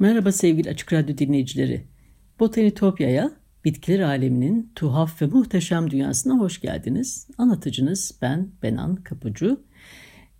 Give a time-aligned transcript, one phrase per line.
[0.00, 1.84] Merhaba sevgili Açık Radyo dinleyicileri.
[2.38, 3.32] Botanitopya'ya,
[3.64, 7.28] bitkiler aleminin tuhaf ve muhteşem dünyasına hoş geldiniz.
[7.38, 9.60] Anlatıcınız ben Benan Kapucu.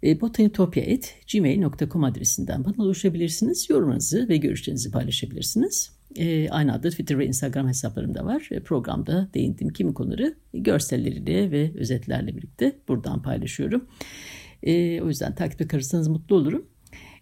[0.03, 3.71] E, botanitopya.gmail.com adresinden bana ulaşabilirsiniz.
[3.71, 5.91] Yorumlarınızı ve görüşlerinizi paylaşabilirsiniz.
[6.17, 8.49] E, aynı adda Twitter ve Instagram hesaplarım da var.
[8.51, 13.85] E, programda değindiğim kimi konuları görselleriyle ve özetlerle birlikte buradan paylaşıyorum.
[14.63, 16.67] E, o yüzden takip ederseniz mutlu olurum.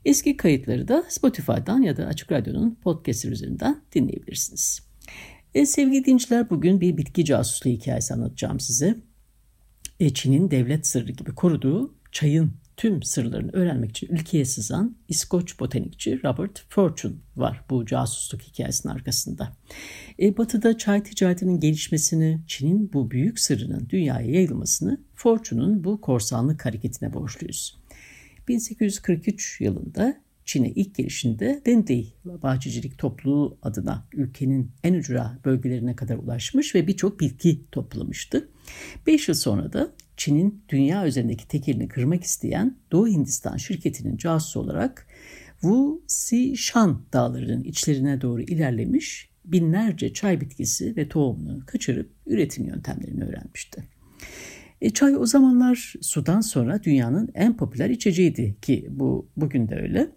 [0.09, 4.81] Eski kayıtları da Spotify'dan ya da Açık Radyo'nun podcast üzerinden dinleyebilirsiniz.
[5.55, 8.97] E, sevgili dinleyiciler bugün bir bitki casusluğu hikayesi anlatacağım size.
[10.01, 16.20] E, Çin'in devlet sırrı gibi koruduğu çayın tüm sırlarını öğrenmek için ülkeye sızan İskoç botanikçi
[16.25, 19.53] Robert Fortune var bu casusluk hikayesinin arkasında.
[20.20, 27.12] E, batı'da çay ticaretinin gelişmesini, Çin'in bu büyük sırrının dünyaya yayılmasını Fortune'un bu korsanlık hareketine
[27.12, 27.79] borçluyuz.
[28.49, 36.75] 1843 yılında Çin'e ilk gelişinde Dendey Bahçecilik Topluluğu adına ülkenin en ücra bölgelerine kadar ulaşmış
[36.75, 38.49] ve birçok bitki toplamıştı.
[39.07, 45.07] 5 yıl sonra da Çin'in dünya üzerindeki tekelini kırmak isteyen Doğu Hindistan şirketinin casusu olarak
[45.61, 53.85] Wu Si-shan dağlarının içlerine doğru ilerlemiş binlerce çay bitkisi ve tohumunu kaçırıp üretim yöntemlerini öğrenmişti.
[54.80, 60.11] E, çay o zamanlar sudan sonra dünyanın en popüler içeceğiydi ki bu bugün de öyle.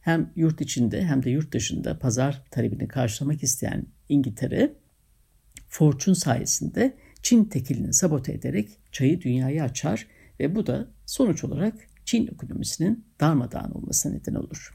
[0.00, 4.74] Hem yurt içinde hem de yurt dışında pazar talebini karşılamak isteyen İngiltere,
[5.68, 10.06] Fortune sayesinde Çin tekilini sabote ederek çayı dünyaya açar
[10.40, 11.74] ve bu da sonuç olarak
[12.04, 14.74] Çin ekonomisinin darmadağın olmasına neden olur.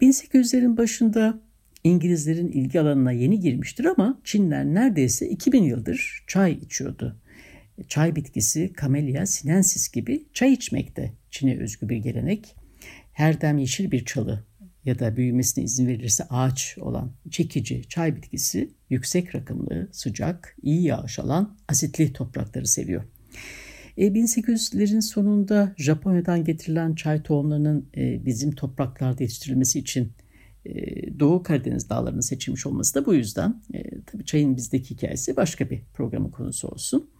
[0.00, 1.40] 1800'lerin başında
[1.84, 7.20] İngilizlerin ilgi alanına yeni girmiştir ama Çinler neredeyse 2000 yıldır çay içiyordu
[7.88, 12.56] çay bitkisi Camellia sinensis gibi çay içmekte Çin'e özgü bir gelenek.
[13.12, 14.44] Her dem yeşil bir çalı
[14.84, 21.18] ya da büyümesine izin verilirse ağaç olan çekici çay bitkisi yüksek rakımlı, sıcak, iyi yağış
[21.18, 23.04] alan asitli toprakları seviyor.
[23.96, 30.12] E, 1800'lerin sonunda Japonya'dan getirilen çay tohumlarının e, bizim topraklarda yetiştirilmesi için
[30.66, 30.72] e,
[31.20, 33.62] Doğu Karadeniz dağlarının seçilmiş olması da bu yüzden.
[33.74, 37.10] E, tabii çayın bizdeki hikayesi başka bir programın konusu olsun.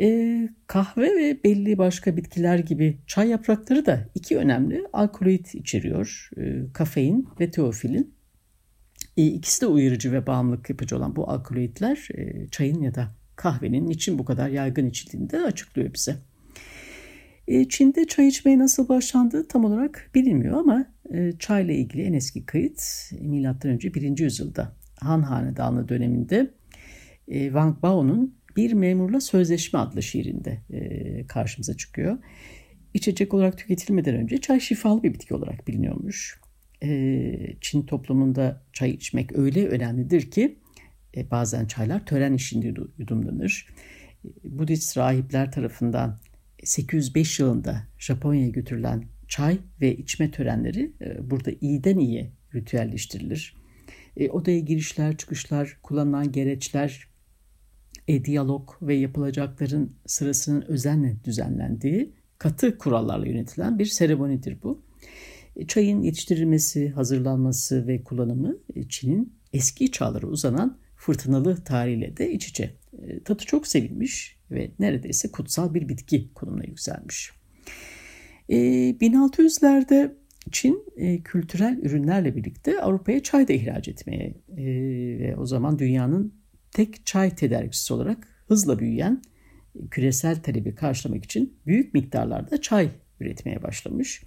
[0.00, 6.30] E, kahve ve belli başka bitkiler gibi çay yaprakları da iki önemli alkaloid içeriyor.
[6.36, 8.14] E, kafein ve teofilin.
[9.16, 13.88] E, ikisi de uyarıcı ve bağımlılık yapıcı olan bu alkaloidler e, çayın ya da kahvenin
[13.88, 16.16] için bu kadar yaygın içildiğini de açıklıyor bize.
[17.48, 22.46] E, Çin'de çay içmeye nasıl başlandığı tam olarak bilinmiyor ama e, çayla ilgili en eski
[22.46, 23.78] kayıt M.Ö.
[23.78, 24.18] 1.
[24.18, 26.50] yüzyılda Han Hanedanı döneminde
[27.28, 32.18] e, Wang Bao'nun bir Memurla Sözleşme adlı şiirinde e, karşımıza çıkıyor.
[32.94, 36.40] İçecek olarak tüketilmeden önce çay şifalı bir bitki olarak biliniyormuş.
[36.82, 40.58] E, Çin toplumunda çay içmek öyle önemlidir ki
[41.16, 42.66] e, bazen çaylar tören içinde
[42.98, 43.66] yudumlanır.
[44.44, 46.18] Budist rahipler tarafından
[46.64, 53.54] 805 yılında Japonya'ya götürülen çay ve içme törenleri burada iyiden iyiye ritüelleştirilir.
[54.16, 57.07] E, odaya girişler, çıkışlar, kullanılan gereçler,
[58.08, 64.82] e, diyalog ve yapılacakların sırasının özenle düzenlendiği katı kurallarla yönetilen bir seremonidir bu.
[65.56, 72.48] E, çayın yetiştirilmesi, hazırlanması ve kullanımı e, Çin'in eski çağlara uzanan fırtınalı tarihiyle de iç
[72.48, 72.74] içe.
[73.02, 77.32] E, tadı çok sevilmiş ve neredeyse kutsal bir bitki konumuna yükselmiş.
[78.48, 80.14] 1600'lerde
[80.52, 80.84] Çin
[81.24, 84.34] kültürel ürünlerle birlikte Avrupa'ya çay da ihraç etmeye
[85.18, 86.37] ve o zaman dünyanın
[86.72, 89.22] tek çay tedarikçisi olarak hızla büyüyen
[89.90, 94.22] küresel talebi karşılamak için büyük miktarlarda çay üretmeye başlamış.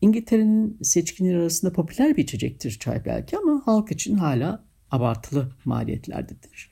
[0.00, 6.70] İngiltere'nin seçkinleri arasında popüler bir içecektir çay belki ama halk için hala abartılı maliyetlerdedir.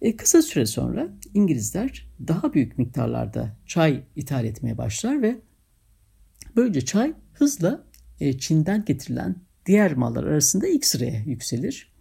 [0.00, 5.36] E, kısa süre sonra İngilizler daha büyük miktarlarda çay ithal etmeye başlar ve
[6.56, 7.84] böylece çay hızla
[8.20, 9.36] e, Çin'den getirilen
[9.66, 11.91] diğer mallar arasında ilk sıraya yükselir.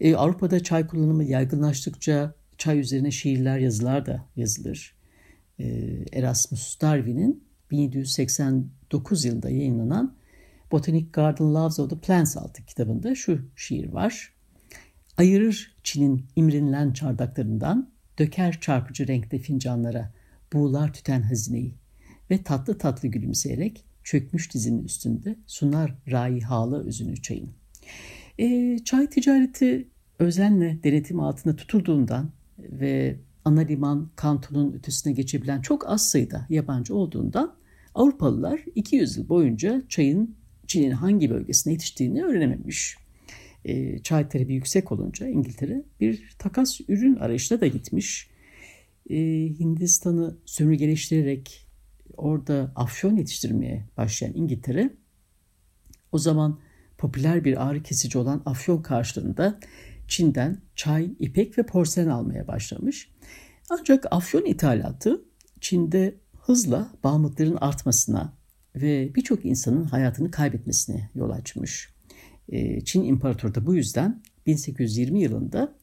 [0.00, 4.94] E, Avrupa'da çay kullanımı yaygınlaştıkça çay üzerine şiirler, yazılar da yazılır.
[5.58, 5.66] E,
[6.12, 10.14] Erasmus Darwin'in 1789 yılında yayınlanan
[10.72, 14.32] Botanic Garden Loves of the Plants adlı kitabında şu şiir var.
[15.16, 20.12] Ayırır Çin'in imrinilen çardaklarından, döker çarpıcı renkte fincanlara,
[20.52, 21.74] buğular tüten hazineyi
[22.30, 27.50] ve tatlı tatlı gülümseyerek çökmüş dizinin üstünde sunar raihalı özünü çayın.
[28.38, 29.88] E, çay ticareti
[30.18, 37.54] özenle denetim altında tutulduğundan ve ana liman kantonun ötesine geçebilen çok az sayıda yabancı olduğundan
[37.94, 40.36] Avrupalılar 200 yıl boyunca çayın
[40.66, 42.96] Çin'in hangi bölgesine yetiştiğini öğrenememiş.
[43.64, 48.30] E, çay talebi yüksek olunca İngiltere bir takas ürün arayışına da gitmiş.
[49.10, 49.16] E,
[49.60, 51.66] Hindistan'ı sömürgeleştirerek
[52.16, 54.90] orada afyon yetiştirmeye başlayan İngiltere
[56.12, 56.58] o zaman
[56.98, 59.60] popüler bir ağrı kesici olan afyon karşılığında
[60.08, 63.10] Çin'den çay, ipek ve porselen almaya başlamış.
[63.70, 65.24] Ancak afyon ithalatı
[65.60, 68.32] Çin'de hızla bağımlılıkların artmasına
[68.76, 71.94] ve birçok insanın hayatını kaybetmesine yol açmış.
[72.48, 75.74] Ee, Çin İmparatoru da bu yüzden 1820 yılında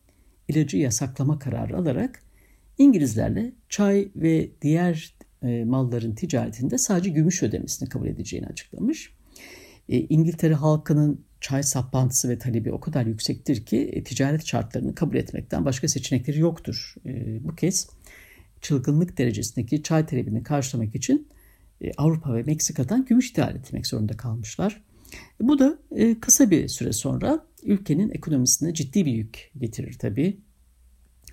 [0.47, 2.21] ilacı yasaklama kararı alarak
[2.77, 9.14] İngilizlerle çay ve diğer e, malların ticaretinde sadece gümüş ödemesini kabul edeceğini açıklamış.
[9.89, 15.15] E, İngiltere halkının çay saplantısı ve talebi o kadar yüksektir ki e, ticaret şartlarını kabul
[15.15, 16.95] etmekten başka seçenekleri yoktur.
[17.39, 17.89] Bu kez
[18.61, 21.27] çılgınlık derecesindeki çay talebini karşılamak için
[21.97, 24.83] Avrupa ve Meksika'dan gümüş ithal etmek zorunda kalmışlar.
[25.41, 25.77] Bu da
[26.21, 30.37] kısa bir süre sonra ülkenin ekonomisine ciddi bir yük getirir tabii.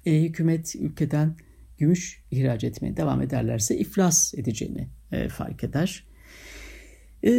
[0.06, 1.37] Hükümet ülkeden
[1.78, 6.05] gümüş ihraç etmeye devam ederlerse iflas edeceğini e, fark eder.
[7.22, 7.30] E,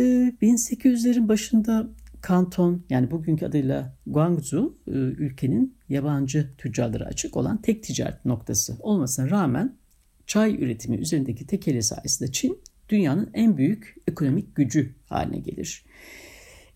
[0.41, 1.89] 1800'lerin başında
[2.21, 9.29] Kanton yani bugünkü adıyla Guangzhou e, ülkenin yabancı tüccarlara açık olan tek ticaret noktası olmasına
[9.29, 9.75] rağmen
[10.27, 12.59] çay üretimi üzerindeki tekeli sayesinde Çin
[12.89, 15.85] dünyanın en büyük ekonomik gücü haline gelir.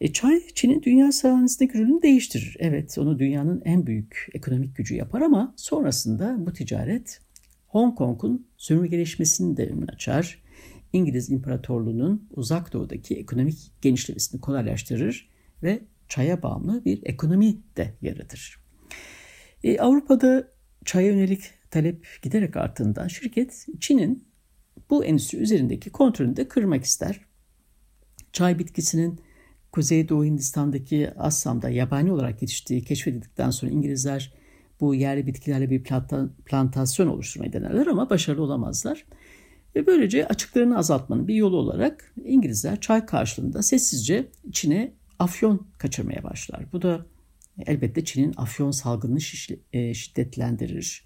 [0.02, 2.58] E, çay Çin'in dünya sahnesindeki rolünü değiştirir.
[2.60, 7.20] Evet onu dünyanın en büyük ekonomik gücü yapar ama sonrasında bu ticaret
[7.68, 10.47] Hong Kong'un sömürgeleşmesini de önünü açar.
[10.94, 15.30] İngiliz İmparatorluğu'nun uzak doğudaki ekonomik genişlemesini kolaylaştırır
[15.64, 18.60] ve çaya bağımlı bir ekonomi de yaratır.
[19.64, 20.48] E, Avrupa'da
[20.86, 21.42] çaya yönelik
[21.72, 24.28] talep giderek arttığından şirket Çin'in
[24.90, 27.26] bu endüstri üzerindeki kontrolünü de kırmak ister.
[28.34, 29.20] Çay bitkisinin
[29.72, 34.34] Kuzeydoğu Hindistan'daki Assam'da yabani olarak yetiştiği keşfedildikten sonra İngilizler
[34.80, 35.84] bu yerli bitkilerle bir
[36.46, 39.06] plantasyon oluşturmayı denerler ama başarılı olamazlar.
[39.78, 46.66] Ve böylece açıklarını azaltmanın bir yolu olarak İngilizler çay karşılığında sessizce Çin'e afyon kaçırmaya başlar.
[46.74, 47.06] Bu da
[47.66, 49.20] elbette Çin'in afyon salgınını
[49.74, 51.04] e, şiddetlendirir.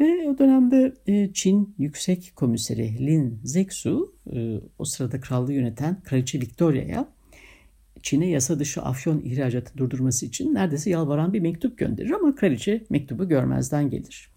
[0.00, 6.40] Ve o dönemde e, Çin Yüksek Komiseri Lin Zexu e, o sırada krallığı yöneten Kraliçe
[6.40, 7.08] Victoria'ya
[8.02, 13.28] Çin'e yasa dışı afyon ihracatı durdurması için neredeyse yalvaran bir mektup gönderir ama kraliçe mektubu
[13.28, 14.35] görmezden gelir.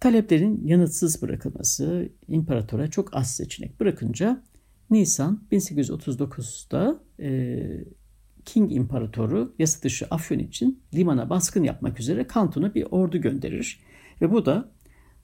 [0.00, 4.42] Taleplerin yanıtsız bırakılması imparatora çok az seçenek bırakınca
[4.90, 7.60] Nisan 1839'da e,
[8.44, 13.80] King İmparatoru yasa dışı afyon için limana baskın yapmak üzere Kanton'a bir ordu gönderir
[14.20, 14.72] ve bu da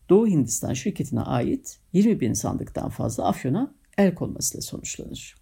[0.09, 5.35] Doğu Hindistan şirketine ait 20 bin sandıktan fazla afyona el konmasıyla sonuçlanır.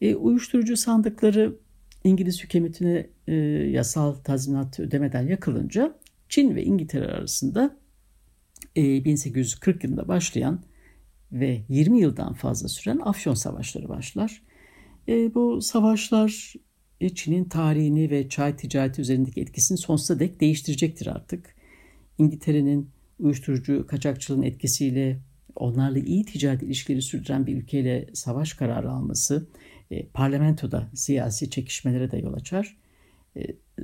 [0.00, 1.56] E, uyuşturucu sandıkları
[2.04, 3.34] İngiliz hükümetine e,
[3.70, 7.76] yasal tazminat ödemeden yakılınca Çin ve İngiltere arasında
[8.76, 10.62] 1840 yılında başlayan
[11.32, 14.42] ve 20 yıldan fazla süren Afyon Savaşları başlar.
[15.08, 16.54] E, bu savaşlar
[17.00, 21.56] e, Çin'in tarihini ve çay ticareti üzerindeki etkisini sonsuza dek değiştirecektir artık.
[22.18, 25.20] İngiltere'nin uyuşturucu kaçakçılığın etkisiyle
[25.56, 29.48] onlarla iyi ticaret ilişkileri sürdüren bir ülkeyle savaş kararı alması
[29.90, 32.76] e, parlamentoda siyasi çekişmelere de yol açar.
[33.36, 33.42] E,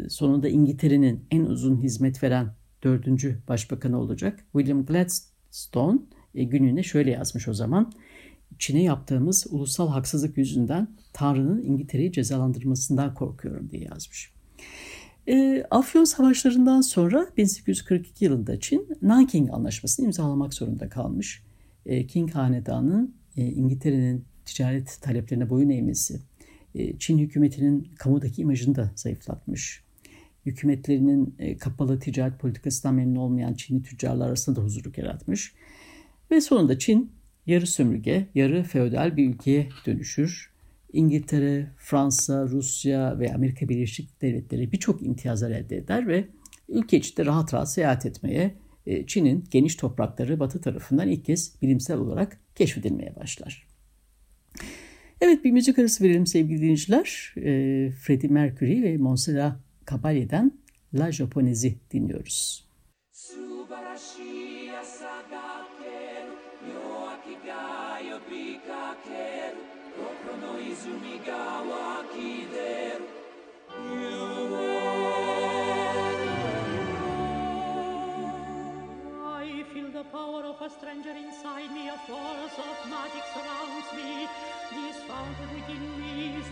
[0.08, 4.44] sonunda İngiltere'nin en uzun hizmet veren dördüncü başbakanı olacak.
[4.52, 5.98] William Gladstone
[6.34, 7.92] e, gününe şöyle yazmış o zaman.
[8.58, 14.32] Çin'e yaptığımız ulusal haksızlık yüzünden Tanrı'nın İngiltere'yi cezalandırmasından korkuyorum diye yazmış.
[15.28, 21.42] E, Afyon Savaşları'ndan sonra 1842 yılında Çin Nanking Anlaşması'nı imzalamak zorunda kalmış.
[21.86, 26.20] E, King Hanedanı'nın e, İngiltere'nin ticaret taleplerine boyun eğmesi,
[26.74, 29.81] e, Çin hükümetinin kamudaki imajını da zayıflatmış.
[30.46, 35.54] Hükümetlerinin e, kapalı ticaret politikasından memnun olmayan Çinli tüccarlar arasında da huzurluk yaratmış.
[36.30, 37.12] Ve sonunda Çin
[37.46, 40.52] yarı sömürge, yarı feodal bir ülkeye dönüşür.
[40.92, 46.24] İngiltere, Fransa, Rusya ve Amerika Birleşik Devletleri birçok imtiyazlar elde eder ve
[46.68, 48.54] ülke içinde rahat rahat seyahat etmeye
[48.86, 53.66] e, Çin'in geniş toprakları batı tarafından ilk kez bilimsel olarak keşfedilmeye başlar.
[55.20, 57.34] Evet bir müzik arası verelim sevgili dinleyiciler.
[57.36, 60.52] E, Freddie Mercury ve Montserrat Caballé'den
[60.92, 62.64] La Japonesi dinliyoruz.
[80.12, 84.28] power of a stranger inside me, a force of magic surrounds me.
[84.70, 86.48] This fountain within me is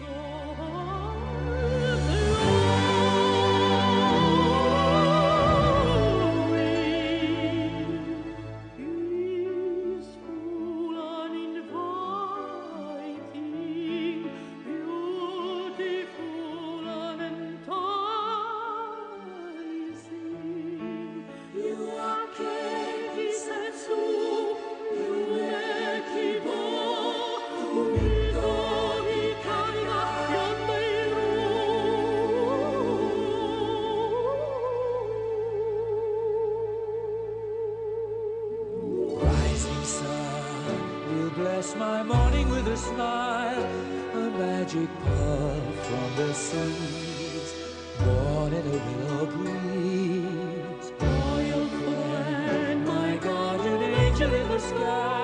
[54.31, 55.20] river sky.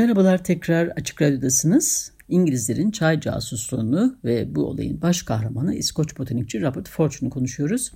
[0.00, 2.12] Merhabalar tekrar Açık Radyo'dasınız.
[2.28, 7.92] İngilizlerin çay casusluğunu ve bu olayın baş kahramanı İskoç botanikçi Robert Fortune'u konuşuyoruz.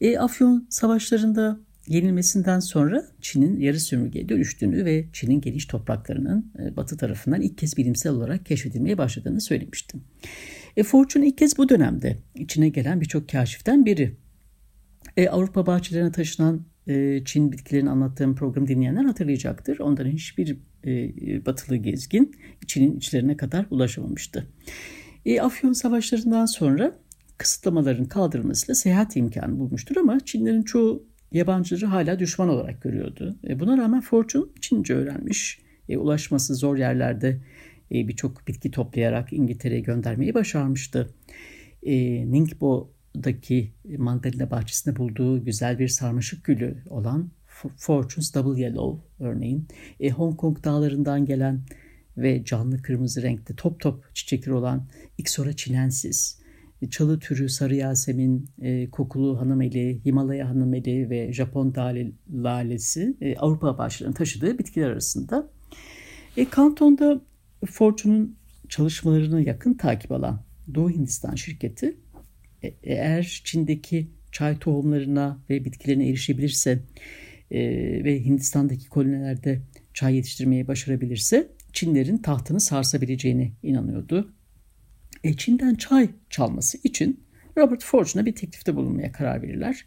[0.00, 6.96] E, Afyon savaşlarında yenilmesinden sonra Çin'in yarı sömürgeye dönüştüğünü ve Çin'in geniş topraklarının e, batı
[6.96, 10.02] tarafından ilk kez bilimsel olarak keşfedilmeye başladığını söylemiştim.
[10.76, 14.16] E, Fortune ilk kez bu dönemde içine gelen birçok kaşiften biri.
[15.16, 19.78] E, Avrupa bahçelerine taşınan e, Çin bitkilerini anlattığım programı dinleyenler hatırlayacaktır.
[19.78, 24.46] Ondan hiçbir e, batılı gezgin Çin'in içlerine kadar ulaşamamıştı.
[25.26, 26.98] E, Afyon savaşlarından sonra
[27.38, 33.36] kısıtlamaların kaldırılmasıyla seyahat imkanı bulmuştur ama Çinlerin çoğu yabancıları hala düşman olarak görüyordu.
[33.48, 35.60] E, buna rağmen Fortune Çince öğrenmiş.
[35.88, 37.40] E, ulaşması zor yerlerde
[37.92, 41.14] e, birçok bitki toplayarak İngiltere'ye göndermeyi başarmıştı.
[41.82, 41.94] E,
[42.32, 47.30] Ningbo'daki mandalina bahçesinde bulduğu güzel bir sarmaşık gülü olan
[47.76, 49.68] Fortune's Double Yellow örneğin
[50.00, 51.60] e, Hong Kong dağlarından gelen
[52.16, 54.86] ve canlı kırmızı renkte top top çiçekleri olan
[55.18, 56.38] Ixora chinensis,
[56.82, 63.36] e, çalı türü sarı yasemin, e, kokulu hanımeli, Himalaya hanımeli ve Japon dale, lalesi e,
[63.36, 65.50] Avrupa başlarının taşıdığı bitkiler arasında.
[66.36, 67.20] E, Kanton'da
[67.66, 68.36] Fortune'un
[68.68, 70.42] çalışmalarını yakın takip alan
[70.74, 71.96] Doğu Hindistan şirketi
[72.62, 76.82] e, eğer Çin'deki çay tohumlarına ve bitkilerine erişebilirse
[77.50, 77.60] e,
[78.04, 79.60] ve Hindistan'daki kolonilerde
[79.94, 84.32] çay yetiştirmeyi başarabilirse Çinlerin tahtını sarsabileceğine inanıyordu.
[85.24, 87.20] E, Çin'den çay çalması için
[87.58, 89.86] Robert Fortune'a bir teklifte bulunmaya karar verirler.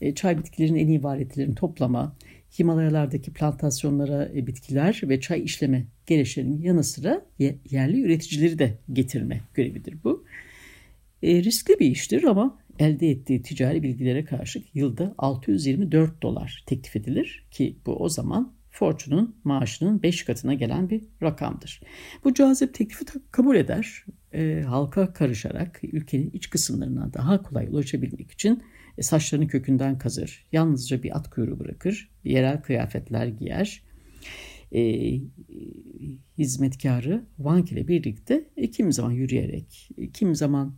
[0.00, 2.16] E, çay bitkilerinin en iyi variyetlerini toplama,
[2.58, 7.26] Himalayalardaki plantasyonlara e, bitkiler ve çay işleme gereçlerinin yanı sıra
[7.70, 10.24] yerli üreticileri de getirme görevidir bu.
[11.22, 17.46] E, riskli bir iştir ama elde ettiği ticari bilgilere karşılık yılda 624 dolar teklif edilir
[17.50, 21.80] ki bu o zaman Fortune'un maaşının 5 katına gelen bir rakamdır.
[22.24, 24.04] Bu cazip teklifi kabul eder.
[24.32, 28.62] E, halka karışarak ülkenin iç kısımlarına daha kolay ulaşabilmek için
[28.98, 30.46] e, saçlarını kökünden kazır.
[30.52, 32.10] Yalnızca bir at kuyruğu bırakır.
[32.24, 33.82] Yerel kıyafetler giyer.
[34.72, 35.12] E,
[36.38, 40.74] hizmetkarı Vank ile birlikte e, kim zaman yürüyerek, e, kim zaman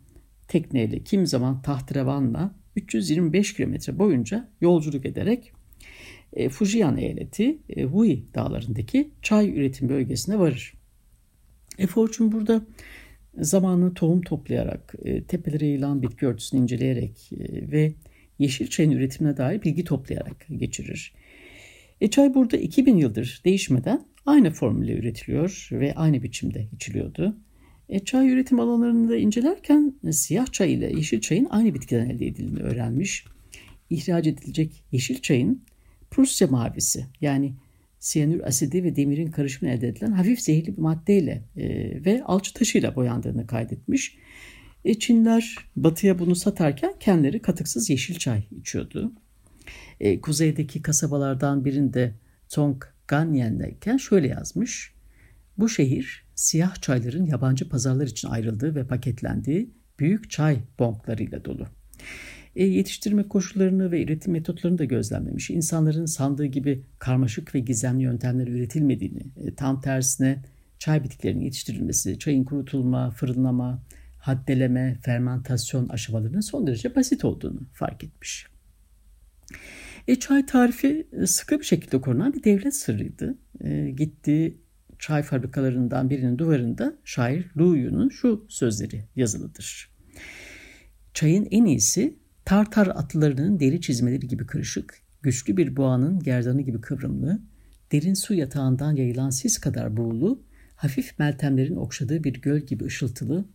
[0.47, 5.53] tekneyle, kim zaman tahtrevanla 325 kilometre boyunca yolculuk ederek
[6.33, 10.73] e, Fujian eyaleti e, Hui dağlarındaki çay üretim bölgesine varır.
[11.77, 12.61] E, Fortune burada
[13.37, 17.93] zamanını tohum toplayarak, e, tepelere yayılan bitki örtüsünü inceleyerek e, ve
[18.39, 21.13] yeşil çayın üretimine dair bilgi toplayarak geçirir.
[22.01, 27.37] E, çay burada 2000 yıldır değişmeden aynı formülle üretiliyor ve aynı biçimde içiliyordu.
[27.89, 32.27] E, çay üretim alanlarını da incelerken e, siyah çay ile yeşil çayın aynı bitkiden elde
[32.27, 33.25] edildiğini öğrenmiş.
[33.89, 35.61] İhraç edilecek yeşil çayın
[36.11, 37.53] Prusya mavisi yani
[37.99, 41.65] siyanür asidi ve demirin karışımı elde edilen hafif zehirli bir maddeyle e,
[42.05, 44.17] ve alçı taşıyla boyandığını kaydetmiş.
[44.85, 49.11] E, Çinler batıya bunu satarken kendileri katıksız yeşil çay içiyordu.
[49.99, 52.13] E, kuzeydeki kasabalardan birinde
[52.49, 54.93] Tong Ganyen'deyken şöyle yazmış.
[55.57, 61.67] Bu şehir siyah çayların yabancı pazarlar için ayrıldığı ve paketlendiği büyük çay bonklarıyla dolu.
[62.55, 65.49] E, yetiştirme koşullarını ve üretim metotlarını da gözlemlemiş.
[65.49, 70.43] İnsanların sandığı gibi karmaşık ve gizemli yöntemler üretilmediğini, e, tam tersine
[70.79, 73.83] çay bitkilerinin yetiştirilmesi, çayın kurutulma, fırınlama,
[74.19, 78.47] haddeleme, fermentasyon aşamalarının son derece basit olduğunu fark etmiş.
[80.07, 83.37] E, çay tarifi e, sıkı bir şekilde korunan bir devlet sırrıydı.
[83.63, 84.66] E, gittiği
[84.99, 89.89] çay fabrikalarından birinin duvarında şair Lu Yu'nun şu sözleri yazılıdır.
[91.13, 97.41] Çayın en iyisi Tartar atlılarının deri çizmeleri gibi kırışık, güçlü bir boğanın gerdanı gibi kıvrımlı,
[97.91, 100.41] derin su yatağından yayılan sis kadar buğulu,
[100.75, 103.45] hafif meltemlerin okşadığı bir göl gibi ışıltılı,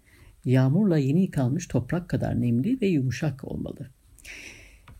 [0.44, 3.90] yağmurla yeni yıkanmış toprak kadar nemli ve yumuşak olmalı.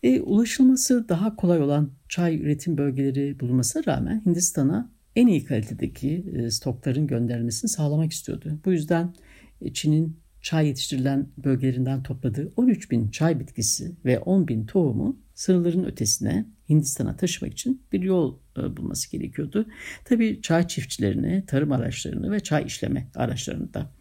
[0.03, 6.51] E, ulaşılması daha kolay olan çay üretim bölgeleri bulunmasına rağmen Hindistan'a en iyi kalitedeki e,
[6.51, 8.59] stokların gönderilmesini sağlamak istiyordu.
[8.65, 9.13] Bu yüzden
[9.61, 15.83] e, Çin'in çay yetiştirilen bölgelerinden topladığı 13 bin çay bitkisi ve 10 bin tohumu sınırların
[15.83, 19.67] ötesine Hindistan'a taşımak için bir yol e, bulması gerekiyordu.
[20.05, 23.91] Tabii çay çiftçilerini, tarım araçlarını ve çay işleme araçlarını da.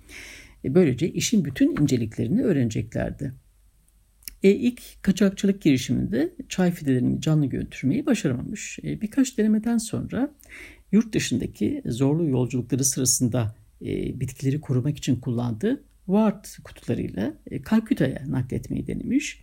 [0.64, 3.32] Böylece işin bütün inceliklerini öğreneceklerdi.
[4.42, 8.78] E, ilk kaçakçılık girişiminde çay fidelerini canlı götürmeyi başaramamış.
[8.84, 10.34] E, birkaç denemeden sonra
[10.92, 18.86] yurt dışındaki zorlu yolculukları sırasında e, bitkileri korumak için kullandığı Ward kutularıyla e, Kalküta'ya nakletmeyi
[18.86, 19.40] denemiş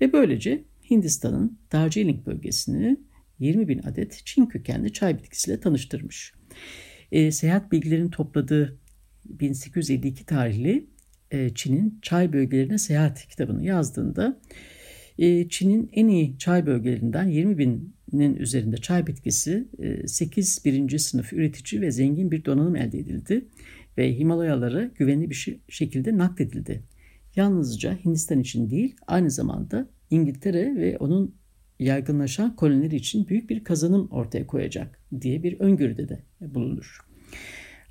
[0.00, 2.96] ve böylece Hindistan'ın Darjeeling bölgesini
[3.38, 6.32] 20 bin adet Çin kökenli çay bitkisiyle tanıştırmış.
[7.12, 8.78] E, seyahat bilgilerini topladığı
[9.24, 10.86] 1852 tarihli
[11.30, 14.40] e, Çin'in çay bölgelerine seyahat kitabını yazdığında
[15.48, 21.80] Çin'in en iyi çay bölgelerinden 20 binin üzerinde çay bitkisi, e, 8 birinci sınıf üretici
[21.80, 23.46] ve zengin bir donanım elde edildi
[23.98, 26.82] ve Himalayalara güvenli bir şekilde nakledildi.
[27.36, 31.34] Yalnızca Hindistan için değil, aynı zamanda İngiltere ve onun
[31.78, 36.98] yaygınlaşan kolonileri için büyük bir kazanım ortaya koyacak diye bir öngörüde de bulunur.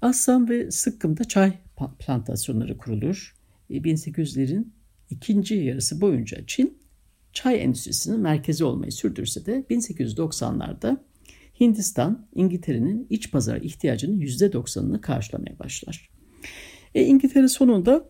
[0.01, 1.53] Assam ve Sıkkım'da çay
[1.99, 3.35] plantasyonları kurulur.
[3.69, 4.65] 1800'lerin e,
[5.09, 6.77] ikinci yarısı boyunca Çin
[7.36, 10.98] çay endüstrisinin merkezi olmayı sürdürse de 1890'larda
[11.60, 16.10] Hindistan İngiltere'nin iç pazar ihtiyacının %90'ını karşılamaya başlar.
[16.95, 18.10] E, İngiltere sonunda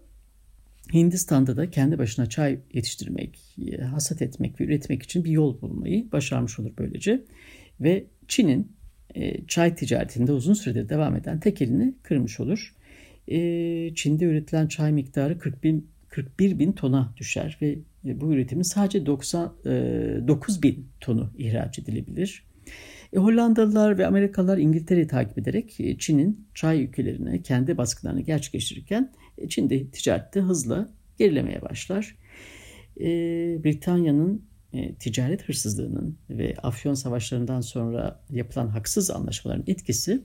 [0.94, 6.12] Hindistan'da da kendi başına çay yetiştirmek, e, hasat etmek ve üretmek için bir yol bulmayı
[6.12, 7.24] başarmış olur böylece.
[7.82, 8.72] Ve Çin'in
[9.16, 12.76] e, çay ticaretinde uzun süredir devam eden tek elini kırmış olur.
[13.28, 13.38] E,
[13.96, 20.63] Çin'de üretilen çay miktarı 40 bin, 41 bin tona düşer ve bu üretimin sadece 99
[20.63, 22.46] bin tonu ihraç edilebilir.
[23.13, 29.50] E, Hollandalılar ve Amerikalılar İngiltere'yi takip ederek e, Çin'in çay ülkelerine kendi baskılarını gerçekleştirirken e,
[29.50, 32.18] Çin de ticarette hızla gerilemeye başlar.
[33.00, 33.06] E,
[33.63, 40.22] Britanya'nın e, ticaret hırsızlığının ve afyon savaşlarından sonra yapılan haksız anlaşmaların etkisi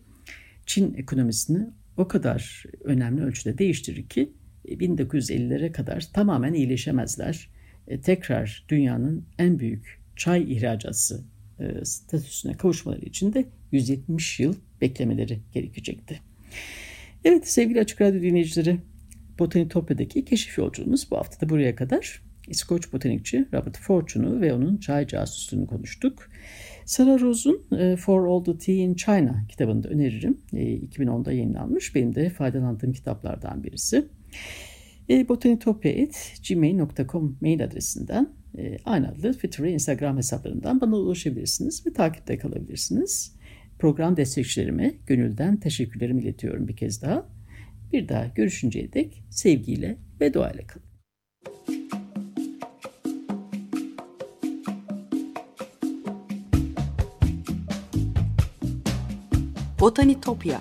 [0.67, 1.67] Çin ekonomisini
[1.97, 4.33] o kadar önemli ölçüde değiştirir ki
[4.67, 7.51] 1950'lere e, kadar tamamen iyileşemezler.
[7.91, 11.25] E, tekrar dünyanın en büyük çay ihracatçısı
[11.61, 16.21] e, statüsüne kavuşmaları için de 170 yıl beklemeleri gerekecekti.
[17.25, 18.79] Evet sevgili Açık Radyo dinleyicileri
[19.39, 22.23] Botanitopya'daki keşif yolculuğumuz bu hafta da buraya kadar.
[22.49, 26.31] İskoç botanikçi Robert Fortune'u ve onun çay casusluğunu konuştuk.
[26.85, 30.39] Sarah Rose'un e, For All the Tea in China kitabını da öneririm.
[30.53, 31.95] 2010'da yayınlanmış.
[31.95, 34.05] Benim de faydalandığım kitaplardan birisi.
[35.11, 43.37] botanitopya.gmail.com mail adresinden e, aynı adlı Twitter ve Instagram hesaplarından bana ulaşabilirsiniz ve takipte kalabilirsiniz.
[43.79, 47.27] Program destekçilerime gönülden teşekkürlerimi iletiyorum bir kez daha.
[47.93, 50.91] Bir daha görüşünceye dek sevgiyle ve duayla kalın.
[59.81, 60.61] Botanitopya